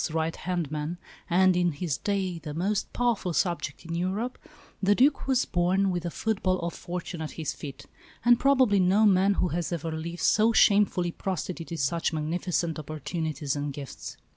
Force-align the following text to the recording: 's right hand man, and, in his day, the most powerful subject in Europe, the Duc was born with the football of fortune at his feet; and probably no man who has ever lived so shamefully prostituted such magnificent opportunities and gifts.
's 0.01 0.09
right 0.09 0.35
hand 0.37 0.71
man, 0.71 0.97
and, 1.29 1.55
in 1.55 1.73
his 1.73 1.95
day, 1.99 2.39
the 2.39 2.55
most 2.55 2.91
powerful 2.91 3.33
subject 3.33 3.85
in 3.85 3.93
Europe, 3.93 4.39
the 4.81 4.95
Duc 4.95 5.27
was 5.27 5.45
born 5.45 5.91
with 5.91 6.01
the 6.01 6.09
football 6.09 6.57
of 6.61 6.73
fortune 6.73 7.21
at 7.21 7.33
his 7.37 7.53
feet; 7.53 7.85
and 8.25 8.39
probably 8.39 8.79
no 8.79 9.05
man 9.05 9.35
who 9.35 9.49
has 9.49 9.71
ever 9.71 9.91
lived 9.91 10.21
so 10.23 10.51
shamefully 10.53 11.11
prostituted 11.11 11.77
such 11.77 12.13
magnificent 12.13 12.79
opportunities 12.79 13.55
and 13.55 13.73
gifts. 13.73 14.17